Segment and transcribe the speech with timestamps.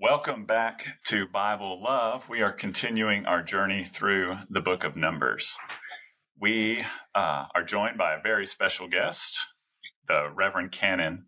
[0.00, 2.28] Welcome back to Bible Love.
[2.28, 5.58] We are continuing our journey through the book of Numbers.
[6.40, 6.82] We
[7.14, 9.38] uh, are joined by a very special guest,
[10.08, 11.26] the Reverend Canon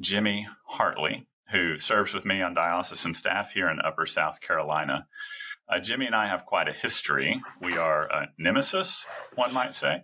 [0.00, 5.06] Jimmy Hartley, who serves with me on diocesan staff here in Upper South Carolina.
[5.68, 7.40] Uh, Jimmy and I have quite a history.
[7.62, 9.06] We are a nemesis,
[9.36, 10.02] one might say.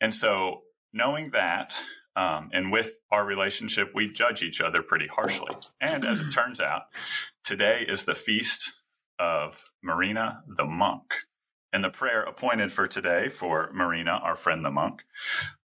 [0.00, 0.62] And so,
[0.94, 1.78] knowing that,
[2.16, 5.54] um, and with our relationship, we judge each other pretty harshly.
[5.80, 6.84] And as it turns out,
[7.44, 8.72] today is the feast
[9.18, 11.12] of Marina the monk.
[11.72, 15.02] And the prayer appointed for today for Marina, our friend the monk,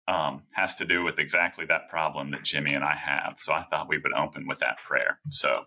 [0.07, 3.35] um, has to do with exactly that problem that Jimmy and I have.
[3.37, 5.19] So I thought we would open with that prayer.
[5.29, 5.65] So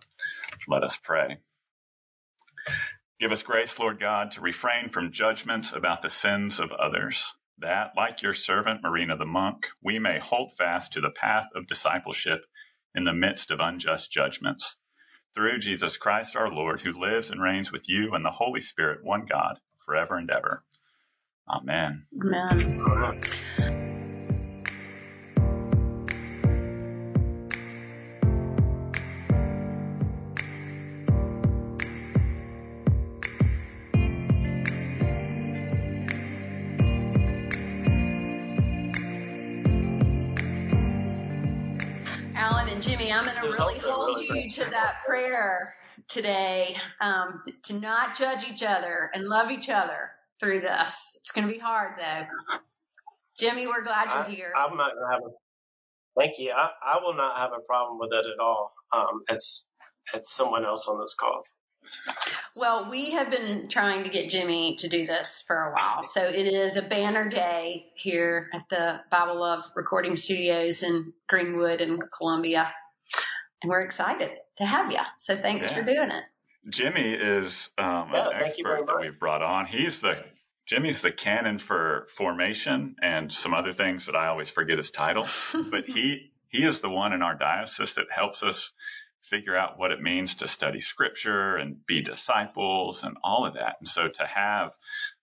[0.67, 1.37] let us pray.
[3.21, 7.93] Give us grace, Lord God, to refrain from judgments about the sins of others that,
[7.95, 12.45] like your servant Marina the monk, we may hold fast to the path of discipleship
[12.95, 14.77] in the midst of unjust judgments.
[15.35, 19.03] Through Jesus Christ our Lord, who lives and reigns with you and the Holy Spirit,
[19.03, 20.63] one God, forever and ever.
[21.49, 22.05] Amen.
[22.21, 23.82] Amen.
[44.53, 45.75] To that prayer
[46.07, 51.17] today um, to not judge each other and love each other through this.
[51.19, 52.57] It's going to be hard though.
[53.39, 54.53] Jimmy, we're glad you're here.
[54.55, 56.19] I'm not going to have a.
[56.19, 56.51] Thank you.
[56.55, 58.73] I, I will not have a problem with it at all.
[58.95, 59.67] Um, it's
[60.13, 61.43] it's someone else on this call.
[62.55, 66.03] Well, we have been trying to get Jimmy to do this for a while.
[66.03, 71.81] So it is a banner day here at the Bible Love Recording Studios in Greenwood
[71.81, 72.71] and Columbia
[73.63, 74.99] and we're excited to have you.
[75.17, 75.77] So thanks yeah.
[75.77, 76.23] for doing it.
[76.69, 79.65] Jimmy is um, yeah, an expert that we've brought on.
[79.65, 80.23] He's the
[80.65, 85.27] Jimmy's the canon for formation and some other things that I always forget his title,
[85.71, 88.71] but he he is the one in our diocese that helps us
[89.23, 93.77] figure out what it means to study scripture and be disciples and all of that.
[93.79, 94.73] And so to have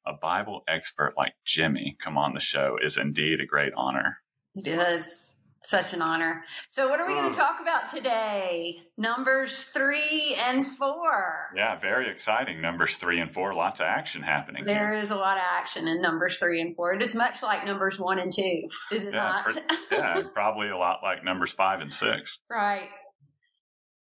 [0.07, 4.19] a Bible expert like Jimmy come on the show is indeed a great honor.
[4.57, 5.37] It is.
[5.63, 6.43] Such an honor.
[6.71, 7.41] So, what are we going to mm.
[7.41, 8.81] talk about today?
[8.97, 11.51] Numbers three and four.
[11.55, 12.63] Yeah, very exciting.
[12.63, 13.53] Numbers three and four.
[13.53, 14.65] Lots of action happening.
[14.65, 15.01] There here.
[15.01, 16.95] is a lot of action in numbers three and four.
[16.95, 19.53] It is much like numbers one and two, is it yeah, not?
[19.53, 19.61] For,
[19.95, 22.39] yeah, probably a lot like numbers five and six.
[22.49, 22.89] Right.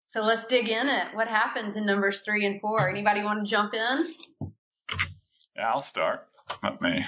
[0.07, 1.15] So let's dig in it.
[1.15, 2.89] What happens in numbers three and four?
[2.89, 4.07] Anybody want to jump in?
[5.57, 6.27] Yeah, I'll start.
[6.63, 7.05] Let me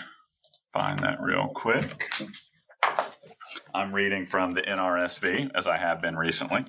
[0.75, 2.11] find that real quick.
[3.75, 6.65] I'm reading from the NRSV, as I have been recently.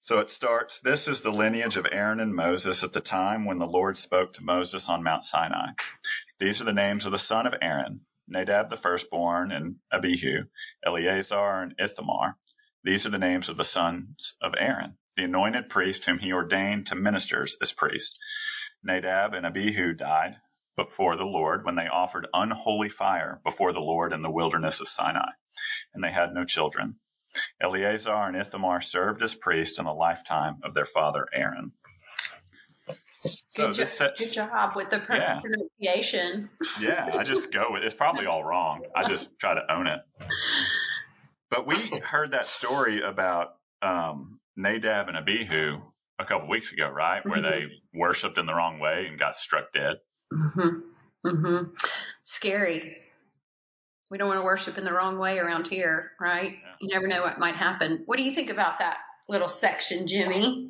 [0.00, 3.58] So it starts This is the lineage of Aaron and Moses at the time when
[3.58, 5.72] the Lord spoke to Moses on Mount Sinai.
[6.38, 10.44] These are the names of the son of Aaron Nadab the firstborn, and Abihu,
[10.84, 12.36] Eleazar, and Ithamar.
[12.84, 16.86] These are the names of the sons of Aaron, the anointed priest whom he ordained
[16.86, 18.18] to ministers as priest.
[18.82, 20.36] Nadab and Abihu died
[20.76, 24.88] before the Lord when they offered unholy fire before the Lord in the wilderness of
[24.88, 25.30] Sinai
[25.94, 26.96] and they had no children.
[27.60, 31.72] Eleazar and Ithamar served as priests in the lifetime of their father Aaron.
[32.86, 32.96] Good,
[33.50, 35.40] so jo- sets, good job with the yeah.
[35.40, 36.50] pronunciation.
[36.80, 38.82] yeah, I just go with it's probably all wrong.
[38.94, 40.00] I just try to own it.
[41.48, 45.80] But we heard that story about um, Nadab and Abihu
[46.18, 47.24] a couple weeks ago, right?
[47.24, 47.50] Where mm-hmm.
[47.50, 49.96] they worshipped in the wrong way and got struck dead.
[50.32, 51.28] Mm-hmm.
[51.28, 51.74] Mm-hmm.
[52.24, 53.02] Scary
[54.12, 56.52] we don't want to worship in the wrong way around here, right?
[56.52, 56.72] Yeah.
[56.82, 58.02] You never know what might happen.
[58.04, 60.68] What do you think about that little section, Jimmy?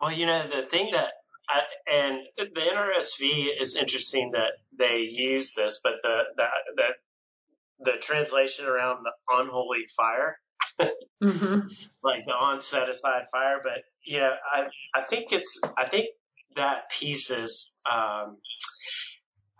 [0.00, 1.12] Well, you know, the thing that,
[1.46, 6.46] I, and the NRSV is interesting that they use this, but the, the,
[6.76, 10.38] the, the translation around the unholy fire,
[10.80, 11.68] mm-hmm.
[12.02, 16.06] like the on set aside fire, but, you know, I, I think it's, I think
[16.56, 18.38] that piece is, um,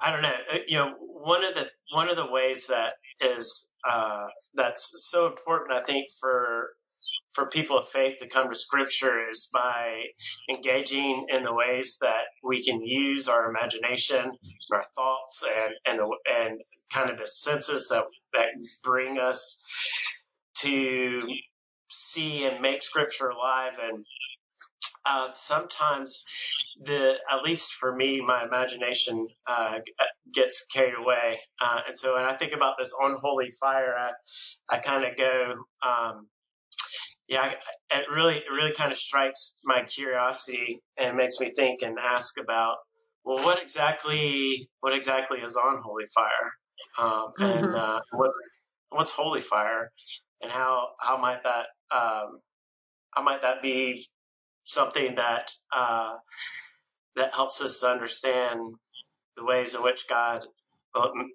[0.01, 0.35] I don't know.
[0.53, 5.27] Uh, you know, one of the one of the ways that is uh, that's so
[5.27, 6.71] important, I think, for
[7.35, 10.03] for people of faith to come to Scripture is by
[10.51, 14.33] engaging in the ways that we can use our imagination,
[14.73, 16.01] our thoughts, and and
[16.31, 16.61] and
[16.93, 18.05] kind of the senses that
[18.35, 18.51] that
[18.83, 19.63] bring us
[20.59, 21.21] to
[21.91, 23.75] see and make Scripture alive.
[23.83, 24.05] And
[25.07, 26.25] uh, sometimes
[26.83, 29.79] the at least for me, my imagination uh,
[30.33, 34.11] gets carried away, uh, and so when I think about this unholy fire, I
[34.69, 35.55] I kind of go.
[35.87, 36.29] Um,
[37.29, 37.55] yeah,
[37.91, 42.39] it really it really kind of strikes my curiosity and makes me think and ask
[42.39, 42.77] about
[43.25, 46.53] well, what exactly what exactly is on holy fire,
[46.99, 47.45] um, mm-hmm.
[47.45, 48.39] and uh, what's
[48.91, 49.91] what's holy fire,
[50.43, 52.41] and how how might that um,
[53.13, 54.07] how might that be
[54.65, 56.15] something that uh,
[57.17, 58.61] that helps us to understand
[59.37, 60.47] the ways in which God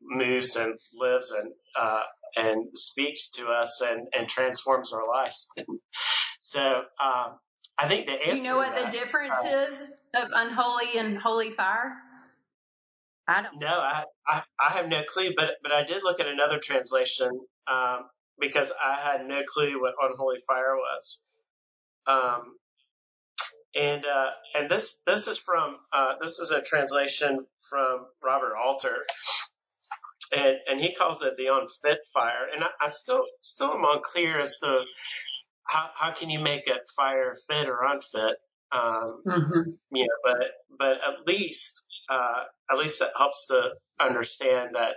[0.01, 2.01] moves and lives and uh,
[2.37, 5.47] and speaks to us and, and transforms our lives.
[6.39, 7.39] so um,
[7.77, 8.31] I think the answer.
[8.31, 11.93] Do you know what that, the difference uh, is of unholy and holy fire?
[13.27, 13.59] I don't.
[13.59, 17.29] No, I, I, I have no clue, but but I did look at another translation
[17.67, 18.05] um,
[18.39, 21.25] because I had no clue what unholy fire was.
[22.07, 22.55] Um,
[23.75, 28.98] and uh, and this this is from uh, this is a translation from Robert Alter,
[30.36, 32.48] and and he calls it the unfit fire.
[32.54, 34.81] And I, I still still am unclear as to
[35.68, 38.38] how how can you make a fire fit or unfit.
[38.71, 39.72] Um, mm-hmm.
[39.92, 44.95] You know, but but at least uh, at least that helps to understand that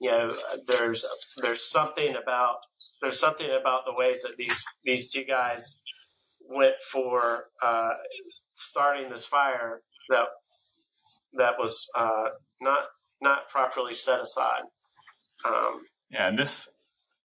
[0.00, 0.34] you know
[0.66, 1.04] there's
[1.42, 2.56] there's something about
[3.02, 5.82] there's something about the ways that these these two guys
[6.50, 7.92] went for uh,
[8.56, 9.80] starting this fire
[10.10, 10.26] that
[11.34, 12.28] that was uh,
[12.60, 12.84] not
[13.22, 14.62] not properly set aside.
[15.44, 16.68] Um, yeah, and this,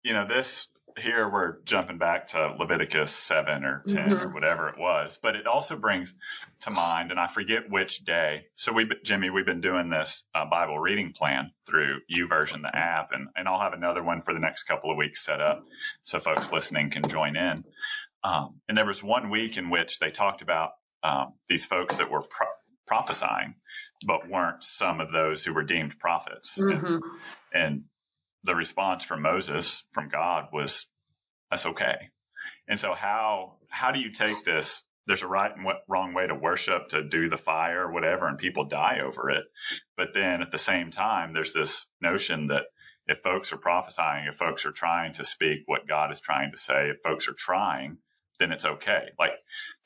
[0.02, 4.12] you know, this here we're jumping back to Leviticus 7 or 10 mm-hmm.
[4.12, 6.14] or whatever it was, but it also brings
[6.60, 8.46] to mind, and I forget which day.
[8.56, 13.10] So we, Jimmy, we've been doing this uh, Bible reading plan through YouVersion, the app,
[13.12, 15.64] and, and I'll have another one for the next couple of weeks set up
[16.04, 17.64] so folks listening can join in.
[18.24, 20.70] Um, and there was one week in which they talked about
[21.02, 22.46] um, these folks that were pro-
[22.86, 23.54] prophesying,
[24.06, 26.56] but weren't some of those who were deemed prophets.
[26.58, 26.86] Mm-hmm.
[26.86, 27.02] And,
[27.52, 27.84] and
[28.44, 30.86] the response from Moses, from God, was,
[31.50, 32.10] "That's okay."
[32.68, 34.82] And so, how how do you take this?
[35.06, 38.66] There's a right and wrong way to worship, to do the fire, whatever, and people
[38.66, 39.44] die over it.
[39.96, 42.62] But then at the same time, there's this notion that
[43.08, 46.58] if folks are prophesying, if folks are trying to speak what God is trying to
[46.58, 47.98] say, if folks are trying,
[48.38, 49.08] then it's okay.
[49.18, 49.32] Like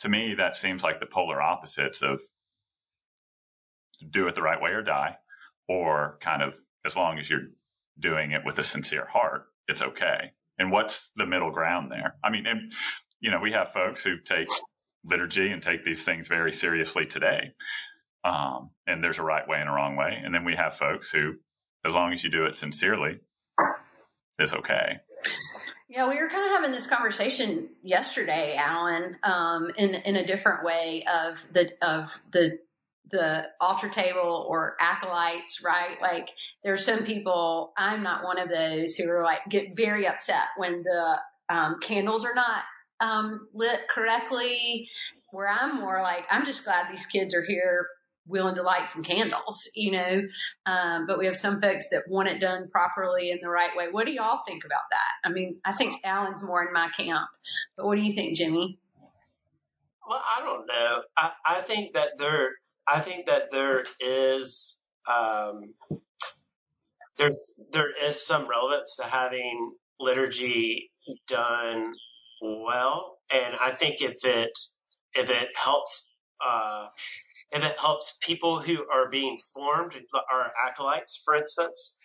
[0.01, 2.21] to me, that seems like the polar opposites of
[4.09, 5.17] do it the right way or die,
[5.69, 6.55] or kind of
[6.85, 7.49] as long as you're
[7.99, 10.33] doing it with a sincere heart, it's okay.
[10.59, 12.17] And what's the middle ground there?
[12.23, 12.73] I mean, and,
[13.21, 14.49] you know, we have folks who take
[15.05, 17.53] liturgy and take these things very seriously today.
[18.25, 20.21] Um, and there's a right way and a wrong way.
[20.23, 21.35] And then we have folks who,
[21.85, 23.19] as long as you do it sincerely,
[24.39, 24.99] is okay.
[25.89, 30.65] Yeah, we were kind of having this conversation yesterday, Alan, um, in in a different
[30.65, 32.59] way of the of the
[33.11, 36.01] the altar table or acolytes, right?
[36.03, 36.29] Like
[36.65, 40.83] there's some people, I'm not one of those who are like get very upset when
[40.83, 42.65] the um, candles are not
[42.99, 44.89] um, lit correctly.
[45.31, 47.87] Where I'm more like, I'm just glad these kids are here
[48.27, 50.23] willing to light some candles, you know.
[50.67, 53.89] Um, but we have some folks that want it done properly in the right way.
[53.91, 55.29] What do y'all think about that?
[55.29, 57.29] I mean, I think Alan's more in my camp,
[57.77, 58.79] but what do you think, Jimmy?
[60.09, 61.03] Well, I don't know.
[61.17, 62.51] I, I think that there
[62.87, 65.75] I think that there is um,
[67.19, 67.33] there
[67.73, 70.91] there is some relevance to having liturgy
[71.27, 71.93] done
[72.41, 74.57] well, and I think if it
[75.15, 76.87] if it helps uh,
[77.57, 79.95] if it helps people who are being formed,
[80.31, 81.99] our acolytes, for instance,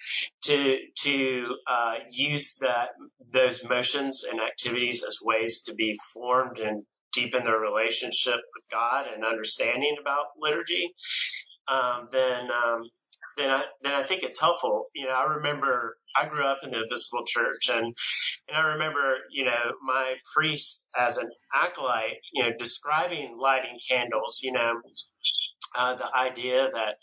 [0.43, 2.89] to to uh, use that
[3.31, 9.07] those motions and activities as ways to be formed and deepen their relationship with God
[9.13, 10.93] and understanding about liturgy,
[11.67, 12.83] um, then um,
[13.37, 14.87] then I then I think it's helpful.
[14.93, 17.85] You know, I remember I grew up in the Episcopal Church, and
[18.47, 24.39] and I remember you know my priest as an acolyte, you know, describing lighting candles.
[24.43, 24.73] You know,
[25.75, 26.95] uh, the idea that,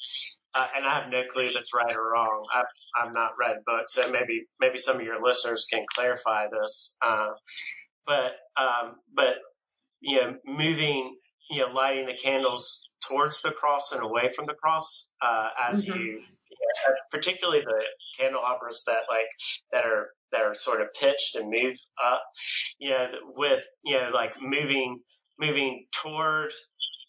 [0.55, 2.47] uh, and I have no clue if it's right or wrong.
[2.55, 2.65] I've,
[2.97, 6.97] I've not read books, so maybe maybe some of your listeners can clarify this.
[7.01, 7.31] Uh,
[8.07, 9.37] but um, but
[10.01, 11.17] you know, moving,
[11.51, 15.85] you know, lighting the candles towards the cross and away from the cross uh, as
[15.85, 15.99] mm-hmm.
[15.99, 17.83] you, know, particularly the
[18.19, 19.27] candelabras that like
[19.73, 22.23] that are that are sort of pitched and move up,
[22.79, 25.01] you know, with you know like moving
[25.39, 26.53] moving toward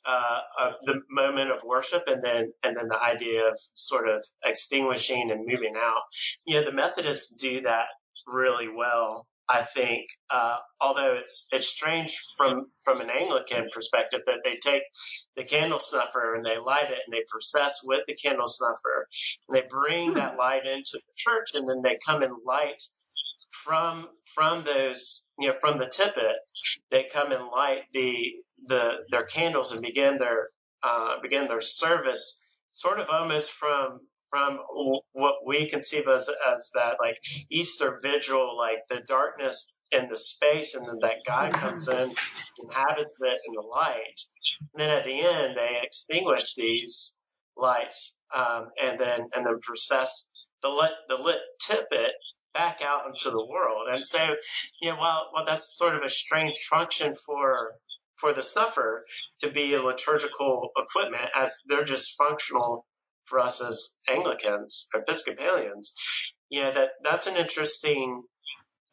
[0.05, 4.23] uh, of the moment of worship and then and then the idea of sort of
[4.43, 6.01] extinguishing and moving out.
[6.45, 7.87] You know, the Methodists do that
[8.27, 9.27] really well.
[9.51, 14.83] I think, uh, although it's it's strange from from an Anglican perspective that they take
[15.35, 19.07] the candle snuffer and they light it and they process with the candle snuffer
[19.47, 22.81] and they bring that light into the church and then they come and light
[23.51, 26.37] from from those you know from the tippet
[26.91, 28.13] they come and light the
[28.67, 30.49] the their candles and begin their
[30.83, 34.59] uh, begin their service sort of almost from from
[35.13, 37.17] what we conceive as as that like
[37.49, 41.61] Easter vigil, like the darkness in the space, and then that God mm-hmm.
[41.61, 42.13] comes in,
[42.63, 44.19] inhabits it in the light.
[44.73, 47.17] And then at the end, they extinguish these
[47.57, 52.13] lights, um, and then and then process the lit the lit tippet
[52.53, 53.87] back out into the world.
[53.91, 54.35] And so,
[54.81, 57.71] you know, while while that's sort of a strange function for
[58.15, 59.03] for the snuffer
[59.39, 62.85] to be a liturgical equipment, as they're just functional
[63.25, 65.93] for us as Anglicans, or Episcopalians,
[66.49, 68.23] you know, that that's an interesting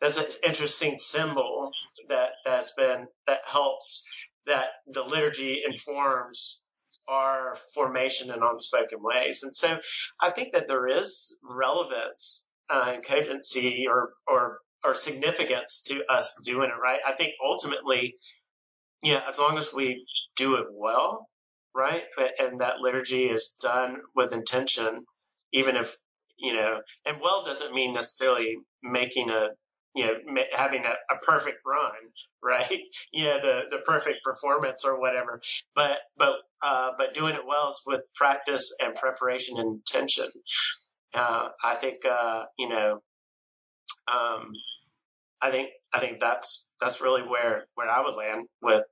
[0.00, 1.70] that's an interesting symbol
[2.08, 4.06] that that's been that helps
[4.46, 6.64] that the liturgy informs
[7.08, 9.42] our formation in unspoken ways.
[9.42, 9.78] And so
[10.20, 16.70] I think that there is relevance uh, cogency or, or, or significance to us doing
[16.70, 17.00] it right.
[17.06, 18.14] I think ultimately,
[19.02, 20.06] yeah, as long as we
[20.36, 21.28] do it well,
[21.74, 22.04] right?
[22.40, 25.04] And that liturgy is done with intention,
[25.52, 25.96] even if,
[26.38, 29.48] you know, and well doesn't mean necessarily making a,
[29.94, 31.92] you know, having a, a perfect run,
[32.42, 32.80] right?
[33.12, 35.40] You know, the, the perfect performance or whatever,
[35.74, 40.30] but, but, uh, but doing it well is with practice and preparation and intention.
[41.16, 43.00] Uh, I think, uh, you know,
[44.08, 44.52] um,
[45.42, 48.84] I think, I think that's, that's really where, where I would land with,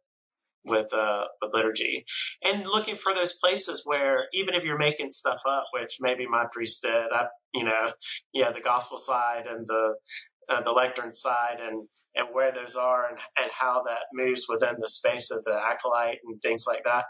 [0.65, 2.05] with uh with liturgy.
[2.45, 6.47] And looking for those places where even if you're making stuff up which maybe my
[6.53, 7.93] priest did I, you know
[8.33, 9.95] yeah the gospel side and the
[10.49, 11.79] uh, the lectern side and
[12.17, 16.19] and where those are and and how that moves within the space of the acolyte
[16.25, 17.07] and things like that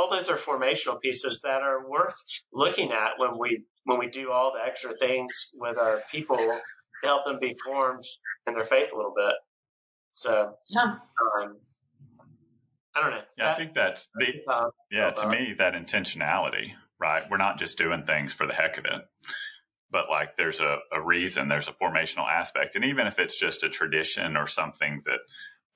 [0.00, 2.14] all those are formational pieces that are worth
[2.52, 7.06] looking at when we when we do all the extra things with our people to
[7.06, 8.04] help them be formed
[8.46, 9.34] in their faith a little bit
[10.14, 10.94] so yeah
[11.42, 11.56] um,
[12.94, 13.22] I don't know.
[13.38, 15.10] Yeah, that, I think that's the uh, yeah.
[15.12, 17.22] To me, that intentionality, right?
[17.30, 19.02] We're not just doing things for the heck of it,
[19.92, 23.62] but like there's a, a reason, there's a formational aspect, and even if it's just
[23.62, 25.20] a tradition or something that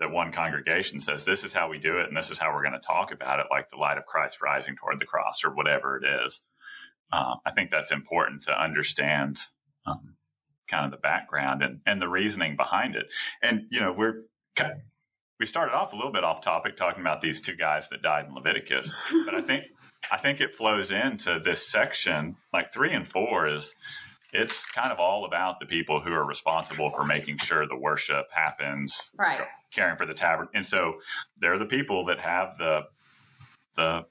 [0.05, 2.63] that one congregation says this is how we do it and this is how we're
[2.63, 5.55] going to talk about it, like the light of Christ rising toward the cross or
[5.55, 6.43] whatever it is.
[7.11, 9.39] Uh, I think that's important to understand
[9.87, 10.17] um,
[10.69, 13.07] kind of the background and, and the reasoning behind it.
[13.43, 14.25] And, you know, we're
[15.41, 18.27] we started off a little bit off topic talking about these two guys that died
[18.27, 18.93] in Leviticus,
[19.25, 19.65] but I think
[20.11, 22.37] I think it flows into this section.
[22.53, 23.75] Like three and four is
[24.35, 28.27] it's kind of all about the people who are responsible for making sure the worship
[28.33, 29.41] happens, right?
[29.73, 30.97] Caring for the tabernacle, and so
[31.39, 32.83] they're the people that have the
[33.77, 34.07] the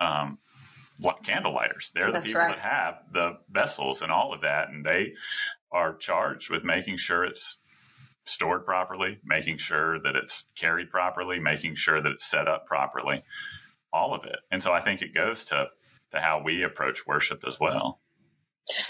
[0.00, 0.38] um,
[0.98, 1.90] what candle lighters.
[1.92, 2.54] They're the people right.
[2.54, 5.14] that have the vessels and all of that, and they
[5.72, 7.56] are charged with making sure it's
[8.26, 13.24] stored properly, making sure that it's carried properly, making sure that it's set up properly,
[13.92, 14.38] all of it.
[14.52, 15.68] And so I think it goes to,
[16.12, 18.00] to how we approach worship as well.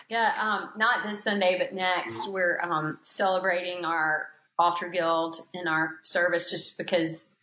[0.08, 5.92] Yeah, um, not this Sunday, but next, we're um, celebrating our altar guild in our
[6.02, 7.34] service just because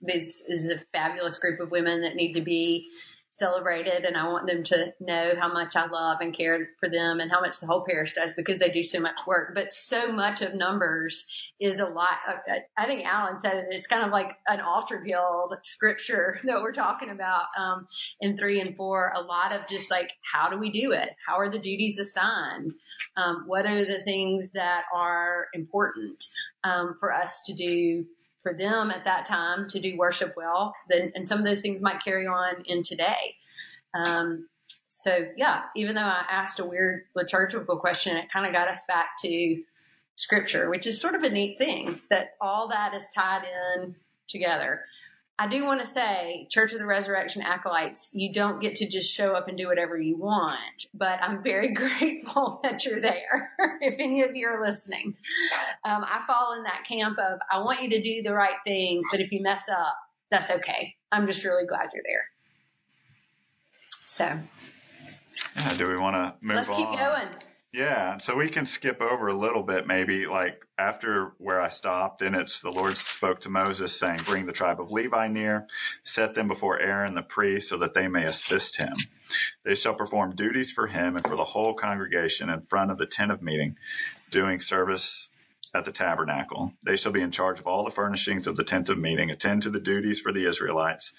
[0.00, 2.88] this is a fabulous group of women that need to be
[3.32, 7.18] celebrated and I want them to know how much I love and care for them
[7.18, 9.54] and how much the whole parish does because they do so much work.
[9.54, 12.14] But so much of numbers is a lot.
[12.28, 13.66] Uh, I think Alan said it.
[13.70, 17.88] It's kind of like an altar guild scripture that we're talking about um,
[18.20, 19.10] in three and four.
[19.14, 21.10] A lot of just like how do we do it?
[21.26, 22.74] How are the duties assigned?
[23.16, 26.22] Um, what are the things that are important
[26.64, 28.04] um, for us to do?
[28.42, 30.74] For them at that time to do worship well.
[30.88, 33.36] Then, and some of those things might carry on in today.
[33.94, 34.48] Um,
[34.88, 38.84] so yeah, even though I asked a weird liturgical question, it kind of got us
[38.86, 39.62] back to
[40.16, 43.96] scripture, which is sort of a neat thing that all that is tied in
[44.28, 44.82] together.
[45.42, 49.12] I do want to say, Church of the Resurrection acolytes, you don't get to just
[49.12, 53.50] show up and do whatever you want, but I'm very grateful that you're there.
[53.80, 55.16] if any of you are listening,
[55.84, 59.02] um, I fall in that camp of I want you to do the right thing,
[59.10, 59.96] but if you mess up,
[60.30, 60.94] that's okay.
[61.10, 62.28] I'm just really glad you're there.
[64.06, 64.38] So,
[65.56, 66.78] yeah, do we want to move Let's on?
[66.78, 67.51] Let's keep going.
[67.72, 72.20] Yeah, so we can skip over a little bit, maybe like after where I stopped,
[72.20, 75.66] and it's the Lord spoke to Moses, saying, Bring the tribe of Levi near,
[76.04, 78.92] set them before Aaron the priest, so that they may assist him.
[79.64, 83.06] They shall perform duties for him and for the whole congregation in front of the
[83.06, 83.78] tent of meeting,
[84.30, 85.30] doing service
[85.74, 86.74] at the tabernacle.
[86.82, 89.62] They shall be in charge of all the furnishings of the tent of meeting, attend
[89.62, 91.14] to the duties for the Israelites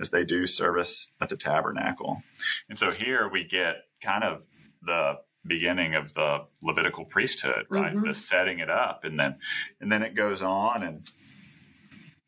[0.00, 2.22] as they do service at the tabernacle.
[2.70, 4.42] And so here we get kind of
[4.82, 7.94] the beginning of the Levitical priesthood, right?
[7.94, 8.04] Mhm.
[8.04, 9.38] The setting it up, and then
[9.80, 11.10] and then it goes on, and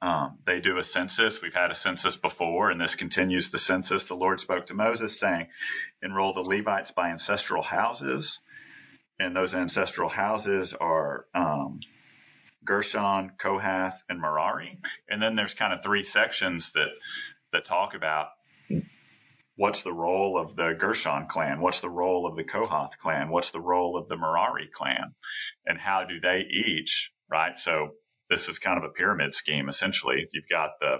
[0.02, 1.42] um, they do a census.
[1.42, 4.08] We've had a census before, and this continues the census.
[4.08, 5.48] The Lord spoke to Moses, saying,
[6.02, 8.40] "Enroll the Levites by ancestral houses."
[9.18, 11.80] And those ancestral houses are um,
[12.64, 14.78] Gershon, Kohath, and Merari.
[15.10, 16.88] And then there's kind of three sections that
[17.52, 18.28] that talk about
[19.60, 23.50] what's the role of the Gershon clan, what's the role of the Kohath clan, what's
[23.50, 25.14] the role of the Merari clan,
[25.66, 27.58] and how do they each, right?
[27.58, 27.90] So
[28.30, 30.26] this is kind of a pyramid scheme essentially.
[30.32, 30.96] You've got the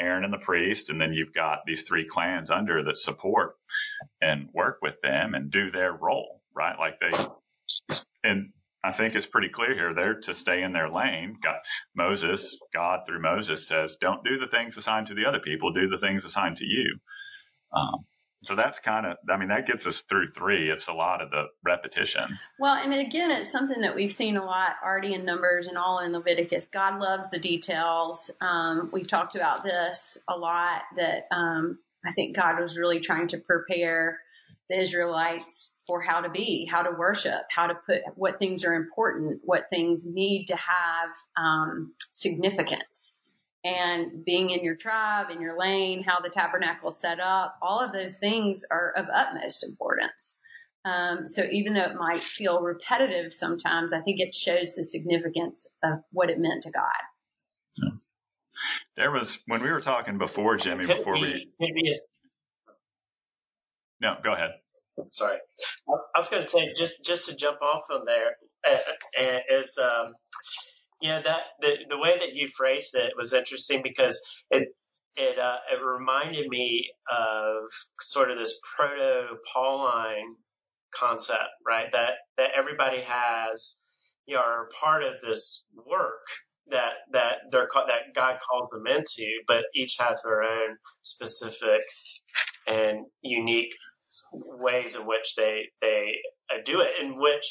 [0.00, 3.54] Aaron and the priest, and then you've got these three clans under that support
[4.20, 6.78] and work with them and do their role, right?
[6.78, 7.12] Like they,
[8.24, 8.50] and
[8.84, 9.94] I think it's pretty clear here.
[9.94, 11.36] They're to stay in their lane.
[11.42, 11.58] God,
[11.96, 15.88] Moses, God through Moses says, don't do the things assigned to the other people, do
[15.88, 16.98] the things assigned to you.
[17.72, 18.04] Um,
[18.42, 20.70] so that's kind of, I mean, that gets us through three.
[20.70, 22.38] It's a lot of the repetition.
[22.58, 25.98] Well, and again, it's something that we've seen a lot already in Numbers and all
[25.98, 26.68] in Leviticus.
[26.68, 28.30] God loves the details.
[28.40, 33.26] Um, we've talked about this a lot that um, I think God was really trying
[33.28, 34.18] to prepare
[34.70, 38.72] the Israelites for how to be, how to worship, how to put what things are
[38.72, 43.19] important, what things need to have um, significance.
[43.64, 47.80] And being in your tribe, in your lane, how the tabernacle is set up, all
[47.80, 50.40] of those things are of utmost importance.
[50.84, 55.76] Um, so even though it might feel repetitive sometimes, I think it shows the significance
[55.82, 57.92] of what it meant to God.
[58.96, 61.94] There was, when we were talking before, Jimmy, Could before be, we, be a
[64.00, 64.52] no, go ahead.
[65.10, 65.38] sorry.
[65.88, 68.36] I I was going to say just just to jump off from there
[68.68, 68.78] uh,
[69.20, 70.14] uh, is um,
[71.08, 74.68] know that the the way that you phrased it was interesting because it
[75.16, 77.64] it uh, it reminded me of
[78.00, 80.36] sort of this proto Pauline
[80.94, 81.90] concept, right?
[81.92, 83.82] That that everybody has
[84.26, 86.26] you know are part of this work
[86.68, 91.82] that that they're that God calls them into, but each has their own specific
[92.66, 93.74] and unique
[94.32, 96.16] ways in which they they
[96.64, 97.50] do it, in which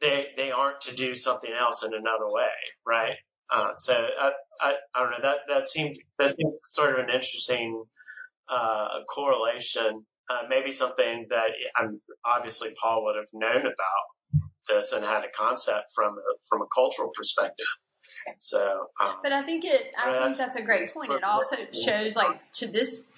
[0.00, 2.50] they they aren't to do something else in another way,
[2.86, 3.14] right?
[3.50, 7.10] Uh, so I, I I don't know that that seemed that seemed sort of an
[7.10, 7.84] interesting
[8.48, 10.04] uh, correlation.
[10.28, 15.28] Uh, maybe something that I'm obviously Paul would have known about this and had a
[15.28, 17.66] concept from a, from a cultural perspective.
[18.38, 21.12] So, um, But I think it, I think that's a great point.
[21.12, 23.10] It also shows like to this,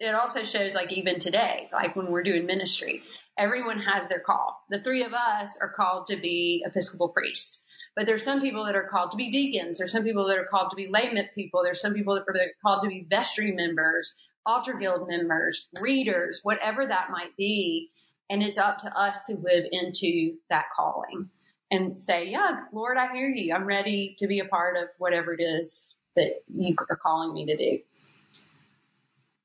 [0.00, 3.02] it also shows like even today, like when we're doing ministry,
[3.36, 4.64] everyone has their call.
[4.70, 7.64] The three of us are called to be Episcopal priest.
[7.96, 9.78] But there's some people that are called to be deacons.
[9.78, 11.62] There's some people that are called to be layman people.
[11.62, 16.84] There's some people that are called to be vestry members, altar guild members, readers, whatever
[16.84, 17.90] that might be.
[18.28, 21.30] And it's up to us to live into that calling
[21.70, 23.54] and say, yeah, Lord, I hear you.
[23.54, 27.46] I'm ready to be a part of whatever it is that you are calling me
[27.46, 27.78] to do.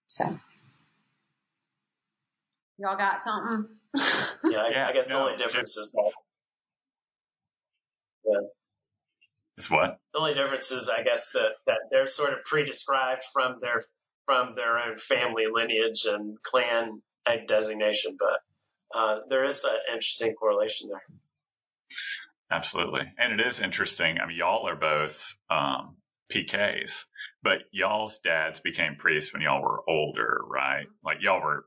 [0.08, 0.40] So,
[2.80, 3.68] y'all got something?
[3.96, 4.04] Yeah,
[4.44, 5.92] I, Yeah, I guess no, the only difference is
[8.24, 8.50] that
[9.58, 10.00] Is what?
[10.14, 13.82] the only difference is, I guess, that that they're sort of pre-described from their
[14.26, 17.02] from their own family lineage and clan
[17.48, 18.40] designation, but
[18.96, 21.02] uh, there is an interesting correlation there.
[22.52, 23.02] Absolutely.
[23.18, 24.18] And it is interesting.
[24.20, 25.98] I mean, y'all are both um,
[26.32, 27.06] PKs,
[27.44, 30.88] but y'all's dads became priests when y'all were older, right?
[31.04, 31.66] Like y'all were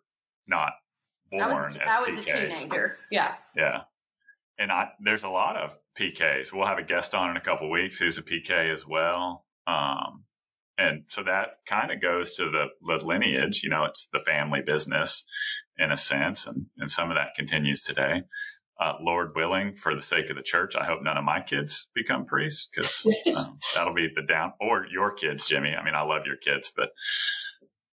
[0.48, 0.72] not
[1.32, 2.96] born I was, as I was a teenager.
[3.10, 3.34] Yeah.
[3.56, 3.80] Yeah.
[4.58, 6.52] And I, there's a lot of PKs.
[6.52, 9.44] We'll have a guest on in a couple of weeks who's a PK as well.
[9.66, 10.24] Um,
[10.78, 14.60] and so that kind of goes to the, the lineage, you know, it's the family
[14.64, 15.24] business
[15.78, 16.46] in a sense.
[16.46, 18.22] And, and some of that continues today.
[18.80, 21.88] Uh, Lord willing, for the sake of the church, I hope none of my kids
[21.94, 25.74] become priests because um, that'll be the down, or your kids, Jimmy.
[25.74, 26.88] I mean, I love your kids, but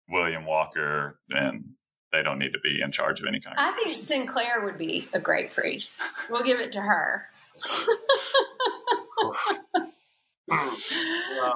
[0.10, 1.66] William Walker and
[2.12, 3.56] they don't need to be in charge of any kind.
[3.58, 6.20] I think Sinclair would be a great priest.
[6.30, 7.26] We'll give it to her.
[10.48, 11.56] Well,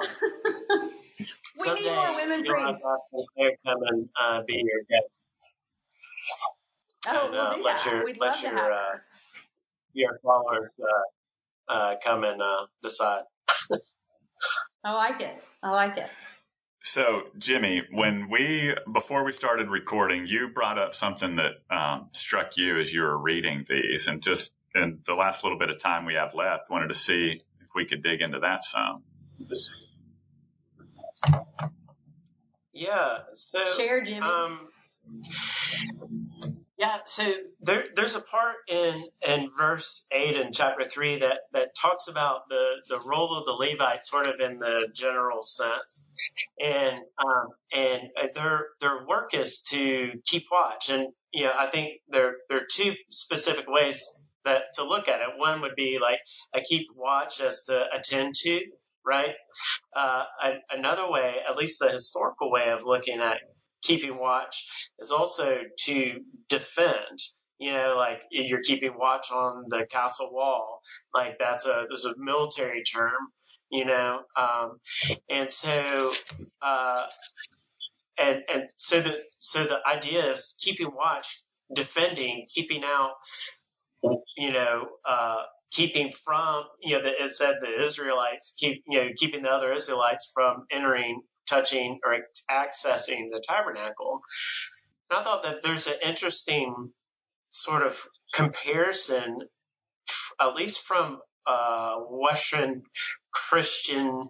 [1.60, 2.86] we need more women priests.
[3.12, 5.10] Sinclair come and uh, be your guest.
[7.08, 7.86] Oh, and, we'll uh, do let that.
[7.92, 9.04] your- We'd let love to your, have uh, her.
[9.94, 13.22] Your followers uh, uh, come and uh, decide.
[14.84, 15.34] I like it.
[15.62, 16.08] I like it.
[16.86, 22.58] So, Jimmy, when we before we started recording, you brought up something that um, struck
[22.58, 26.04] you as you were reading these, and just in the last little bit of time
[26.04, 29.02] we have left, wanted to see if we could dig into that some.
[32.74, 33.18] Yeah.
[33.32, 34.20] So Share, Jimmy.
[34.20, 34.68] Um,
[36.76, 37.32] yeah, so
[37.64, 42.48] there, there's a part in in verse eight in chapter three that that talks about
[42.48, 46.02] the the role of the Levites, sort of in the general sense,
[46.60, 48.02] and um, and
[48.34, 52.68] their their work is to keep watch, and you know I think there there are
[52.70, 55.38] two specific ways that to look at it.
[55.38, 56.20] One would be like
[56.52, 58.60] a keep watch as to attend to,
[59.04, 59.34] right?
[59.94, 60.24] Uh,
[60.70, 63.38] another way, at least the historical way of looking at
[63.82, 64.66] keeping watch,
[64.98, 67.18] is also to defend
[67.64, 70.82] you know, like you're keeping watch on the castle wall.
[71.14, 73.14] Like that's a there's a military term,
[73.70, 74.80] you know, um,
[75.30, 76.12] and so
[76.60, 77.06] uh,
[78.20, 81.42] and and so the so the idea is keeping watch,
[81.74, 83.12] defending, keeping out,
[84.36, 84.88] you know.
[85.08, 89.50] Uh, keeping from, you know, the, it said the Israelites keep, you know, keeping the
[89.50, 92.16] other Israelites from entering, touching, or
[92.48, 94.20] accessing the tabernacle.
[95.10, 96.92] And I thought that there's an interesting
[97.54, 98.00] sort of
[98.32, 99.40] comparison,
[100.40, 102.82] at least from a Western
[103.32, 104.28] Christian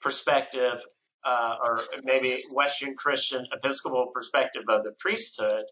[0.00, 0.84] perspective,
[1.24, 5.64] uh, or maybe Western Christian Episcopal perspective of the priesthood,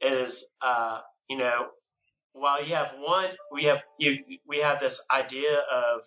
[0.00, 1.66] is uh, you know
[2.32, 6.00] while you have one, we have you we have this idea of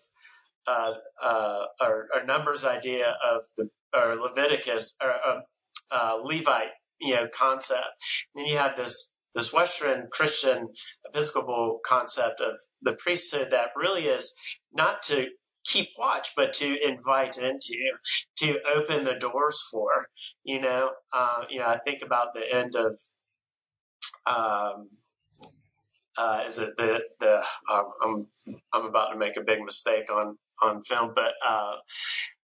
[0.67, 5.39] uh, uh, or, numbers idea of the or Leviticus or uh,
[5.91, 7.85] uh Levite you know concept.
[8.33, 10.69] And then you have this this Western Christian
[11.05, 14.35] Episcopal concept of the priesthood that really is
[14.73, 15.27] not to
[15.65, 17.75] keep watch, but to invite into,
[18.37, 20.07] to open the doors for.
[20.43, 22.97] You know, uh, you know, I think about the end of,
[24.25, 24.89] um,
[26.17, 28.27] uh, is it the the um, I'm
[28.71, 31.75] I'm about to make a big mistake on on film, but uh,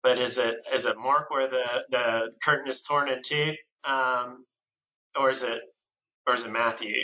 [0.02, 4.44] but is it is it Mark where the the curtain is torn in two, um,
[5.16, 5.62] or is it
[6.28, 6.96] or is it Matthew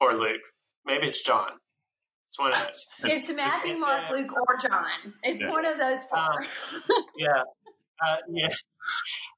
[0.00, 0.40] or Luke?
[0.84, 1.50] Maybe it's John.
[2.28, 2.86] It's one of those.
[3.04, 4.86] It's Matthew, it's, Mark, Luke, or John.
[5.22, 5.50] It's yeah.
[5.50, 6.18] one of those four.
[6.18, 7.42] Um, yeah,
[8.04, 8.48] uh, yeah.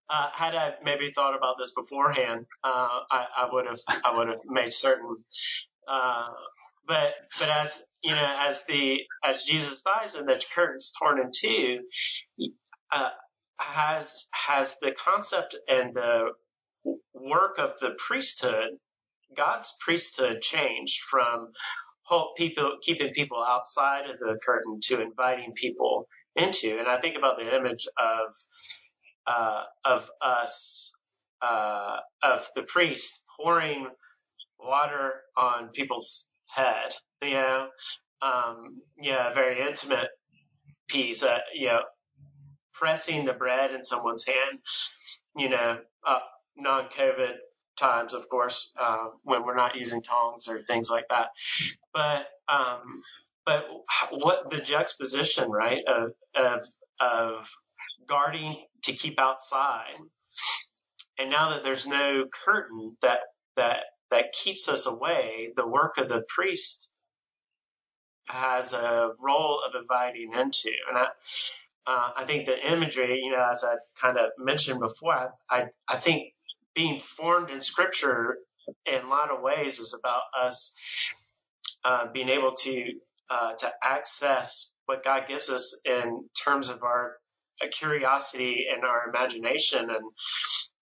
[0.09, 4.41] Uh, had I maybe thought about this beforehand, uh, I would have I would have
[4.47, 5.17] made certain.
[5.89, 6.29] Uh,
[6.87, 11.31] but but as you know, as the as Jesus dies and the curtain's torn in
[11.35, 11.81] two,
[12.93, 13.11] uh,
[13.59, 16.31] has has the concept and the
[17.15, 18.71] work of the priesthood
[19.37, 21.53] God's priesthood changed from
[22.37, 26.79] people keeping people outside of the curtain to inviting people into.
[26.79, 28.35] And I think about the image of
[29.27, 30.93] uh, of us
[31.41, 33.89] uh, of the priest pouring
[34.59, 36.95] water on people's head.
[37.23, 37.69] You know,
[38.23, 40.09] um, yeah, very intimate
[40.89, 41.23] piece.
[41.23, 41.83] Uh, you know,
[42.73, 44.59] pressing the bread in someone's hand.
[45.37, 46.21] You know, uh,
[46.57, 47.35] non-COVID
[47.77, 51.31] times, of course, uh, when we're not using tongs or things like that.
[51.93, 53.03] But um,
[53.45, 53.67] but
[54.11, 56.65] what the juxtaposition, right, of of
[57.01, 57.51] of
[58.07, 59.97] guarding to keep outside,
[61.19, 63.21] and now that there's no curtain that
[63.57, 66.91] that that keeps us away, the work of the priest
[68.29, 71.07] has a role of inviting into, and I.
[71.87, 75.67] Uh, I think the imagery, you know, as I kind of mentioned before, I, I,
[75.87, 76.34] I think
[76.75, 78.39] being formed in Scripture
[78.87, 80.75] in a lot of ways is about us
[81.85, 82.85] uh, being able to
[83.31, 87.17] uh, to access what God gives us in terms of our
[87.73, 90.05] curiosity and our imagination and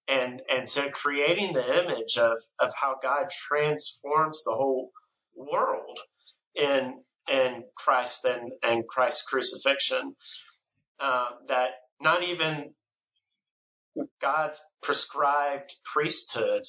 [0.08, 4.90] and and so creating the image of of how God transforms the whole
[5.36, 5.98] world
[6.54, 6.94] in
[7.30, 10.14] in Christ and and Christ's crucifixion.
[11.00, 12.74] Uh, that not even
[14.20, 16.62] God's prescribed priesthood,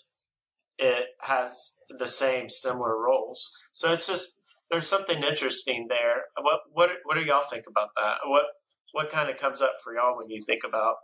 [0.78, 3.58] it has the same similar roles.
[3.74, 4.40] So it's just
[4.72, 6.24] there's something interesting there.
[6.42, 8.18] What what what do y'all think about that?
[8.26, 8.46] What
[8.92, 10.96] what kind of comes up for y'all when you think about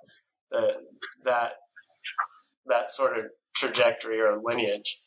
[0.52, 0.76] the
[1.26, 1.54] that
[2.68, 5.00] that sort of trajectory or lineage?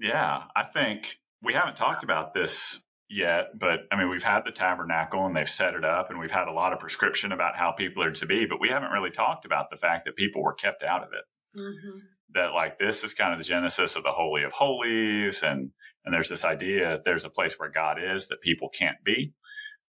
[0.00, 2.80] Yeah, I think we haven't talked about this
[3.12, 6.30] yet, but I mean, we've had the tabernacle and they've set it up and we've
[6.30, 9.10] had a lot of prescription about how people are to be, but we haven't really
[9.10, 11.58] talked about the fact that people were kept out of it.
[11.58, 11.98] Mm-hmm.
[12.34, 15.70] That like this is kind of the genesis of the Holy of Holies and,
[16.04, 19.34] and there's this idea that there's a place where God is that people can't be.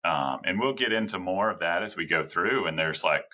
[0.04, 2.66] Um, and we'll get into more of that as we go through.
[2.66, 3.24] And there's like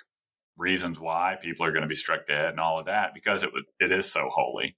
[0.57, 3.53] reasons why people are going to be struck dead and all of that because it
[3.53, 4.77] would it is so holy.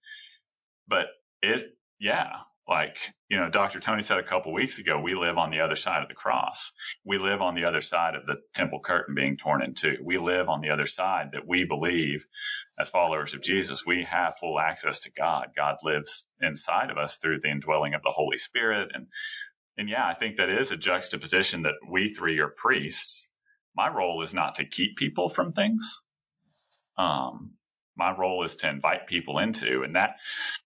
[0.88, 1.06] But
[1.42, 2.30] it, yeah,
[2.68, 2.96] like,
[3.28, 3.80] you know, Dr.
[3.80, 6.72] Tony said a couple weeks ago, we live on the other side of the cross.
[7.04, 9.98] We live on the other side of the temple curtain being torn in two.
[10.02, 12.20] We live on the other side that we believe
[12.78, 15.48] as followers of Jesus, we have full access to God.
[15.56, 18.90] God lives inside of us through the indwelling of the Holy Spirit.
[18.94, 19.06] And,
[19.78, 23.30] and yeah, I think that is a juxtaposition that we three are priests.
[23.76, 26.00] My role is not to keep people from things.
[26.98, 27.52] Um,
[27.96, 29.82] my role is to invite people into.
[29.82, 30.16] And that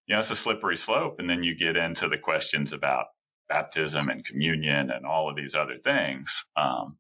[0.07, 1.17] you know it's a slippery slope.
[1.19, 3.07] And then you get into the questions about
[3.49, 6.45] baptism and communion and all of these other things.
[6.57, 6.99] Um,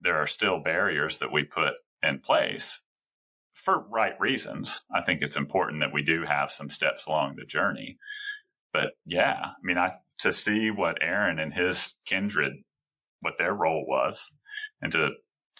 [0.00, 2.80] there are still barriers that we put in place
[3.54, 4.82] for right reasons.
[4.94, 7.98] I think it's important that we do have some steps along the journey.
[8.72, 12.52] But yeah i mean i to see what aaron and his kindred
[13.20, 14.32] what their role was
[14.82, 15.10] and to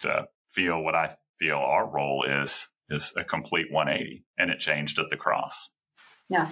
[0.01, 4.99] to feel what i feel our role is is a complete 180 and it changed
[4.99, 5.69] at the cross.
[6.29, 6.49] Yeah.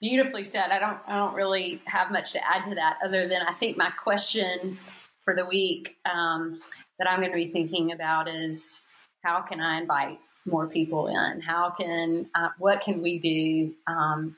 [0.00, 0.70] Beautifully said.
[0.70, 3.76] I don't I don't really have much to add to that other than I think
[3.76, 4.78] my question
[5.24, 6.60] for the week um,
[6.98, 8.80] that I'm going to be thinking about is
[9.22, 11.40] how can I invite more people in?
[11.40, 14.36] How can uh, what can we do um,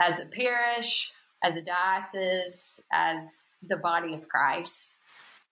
[0.00, 1.10] as a parish,
[1.42, 4.98] as a diocese, as the body of Christ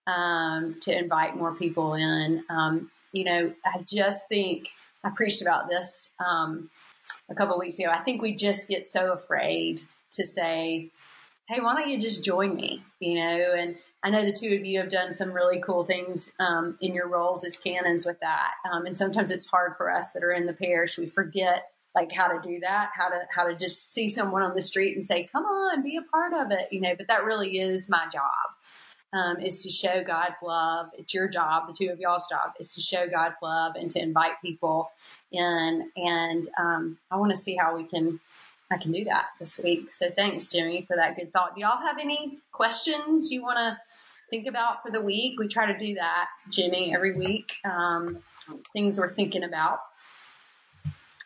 [0.07, 2.45] um, to invite more people in?
[2.49, 4.69] Um, you know, I just think
[5.05, 6.71] I preached about this um,
[7.29, 7.91] a couple weeks ago.
[7.91, 9.81] I think we just get so afraid
[10.13, 10.91] to say,
[11.49, 14.65] "Hey, why don't you just join me?" You know, and I know the two of
[14.65, 18.53] you have done some really cool things um, in your roles as canons with that.
[18.71, 20.99] Um, and sometimes it's hard for us that are in the parish.
[20.99, 24.55] We forget like how to do that, how to how to just see someone on
[24.55, 26.95] the street and say, "Come on, be a part of it," you know.
[26.97, 28.52] But that really is my job
[29.13, 30.91] um, is to show God's love.
[30.99, 34.03] It's your job, the two of y'all's job, is to show God's love and to
[34.03, 34.91] invite people
[35.31, 35.91] in.
[35.97, 38.21] And um, I want to see how we can
[38.71, 39.93] I can do that this week.
[39.93, 41.55] So thanks, Jimmy, for that good thought.
[41.55, 43.79] Do y'all have any questions you want to
[44.31, 45.39] think about for the week?
[45.39, 47.53] We try to do that, Jimmy, every week.
[47.67, 48.19] Um,
[48.73, 49.81] things we're thinking about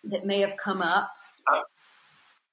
[0.05, 1.13] that may have come up.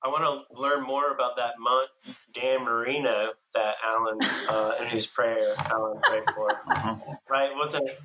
[0.04, 1.90] I want to learn more about that monk
[2.34, 4.18] Dan Marino that Alan,
[4.50, 6.52] uh, in whose prayer Alan prayed for.
[6.52, 6.96] Uh-huh.
[7.30, 7.56] Right?
[7.56, 8.00] Wasn't it?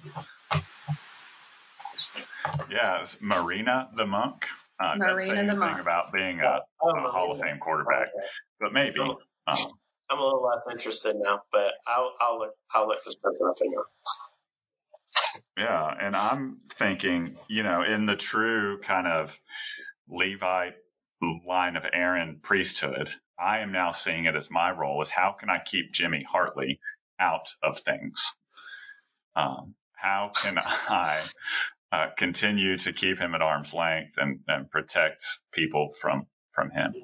[2.70, 4.46] Yeah, it's Marina the monk.
[4.78, 5.80] Uh, Marina the monk.
[5.80, 8.26] about being a, oh, a Hall of Fame quarterback, okay.
[8.60, 9.00] but maybe.
[9.00, 9.16] Um,
[10.10, 12.54] I'm a little less interested now, but I'll, I'll look.
[12.72, 13.74] I'll look this person up and
[15.58, 19.38] Yeah, and I'm thinking, you know, in the true kind of
[20.08, 20.74] Levite
[21.20, 25.50] line of Aaron priesthood, I am now seeing it as my role is how can
[25.50, 26.80] I keep Jimmy Hartley
[27.18, 28.34] out of things?
[29.36, 31.22] Um, how can I
[31.92, 36.94] uh, continue to keep him at arm's length and, and protect people from from him?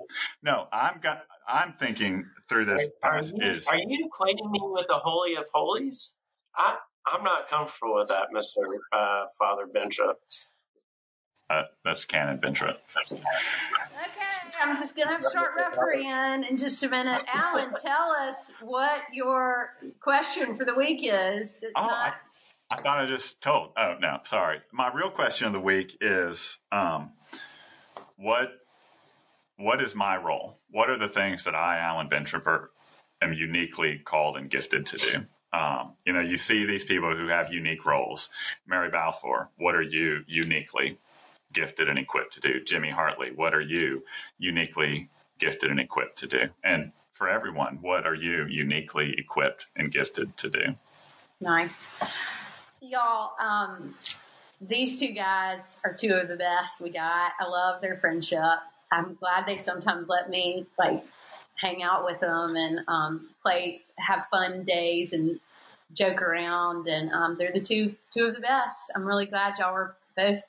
[0.42, 1.22] No, I'm got.
[1.46, 2.88] I'm thinking through this.
[3.02, 6.16] Are, you, is, are you equating me with the Holy of Holies?
[6.56, 10.14] I I'm not comfortable with that, Mister uh, Father Bentrup.
[11.50, 12.76] Uh, that's Canon Bentrup.
[13.12, 13.22] Okay,
[14.62, 17.22] I'm just going to start refereeing in just a minute.
[17.32, 21.58] Alan, tell us what your question for the week is.
[21.60, 22.14] That's oh, not.
[22.70, 23.72] I, I, thought I just told.
[23.76, 24.60] Oh no, sorry.
[24.72, 27.12] My real question of the week is, um,
[28.16, 28.50] what
[29.56, 30.58] what is my role?
[30.70, 32.68] What are the things that I, Alan Bentrup,
[33.20, 35.26] am uniquely called and gifted to do?
[35.52, 38.28] Um, you know, you see these people who have unique roles.
[38.66, 40.98] Mary Balfour, what are you uniquely
[41.54, 42.62] gifted and equipped to do?
[42.62, 44.04] Jimmy Hartley, what are you
[44.38, 46.40] uniquely gifted and equipped to do?
[46.62, 50.74] And for everyone, what are you uniquely equipped and gifted to do?
[51.40, 51.86] Nice.
[52.80, 53.94] Y'all, um,
[54.60, 57.32] these two guys are two of the best we got.
[57.38, 58.40] I love their friendship.
[58.90, 61.04] I'm glad they sometimes let me like
[61.54, 65.40] hang out with them and um, play, have fun days and
[65.92, 66.88] joke around.
[66.88, 68.92] And um, they're the two two of the best.
[68.94, 70.40] I'm really glad y'all were both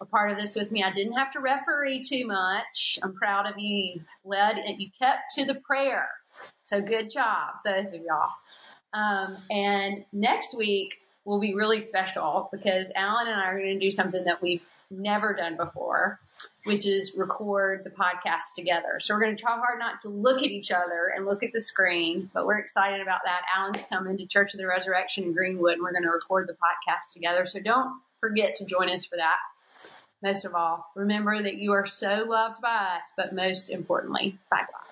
[0.00, 0.82] a part of this with me.
[0.82, 2.98] I didn't have to referee too much.
[3.02, 3.76] I'm proud of you.
[3.76, 6.08] You led you kept to the prayer.
[6.62, 8.30] So good job, both of y'all.
[8.92, 13.86] Um, and next week will be really special because Alan and I are going to
[13.86, 16.20] do something that we've never done before,
[16.64, 18.98] which is record the podcast together.
[18.98, 21.52] So we're going to try hard not to look at each other and look at
[21.52, 23.42] the screen, but we're excited about that.
[23.56, 26.54] Alan's coming to Church of the Resurrection in Greenwood and we're going to record the
[26.54, 27.46] podcast together.
[27.46, 29.36] So don't forget to join us for that.
[30.22, 34.60] Most of all, remember that you are so loved by us, but most importantly, by
[34.60, 34.83] God.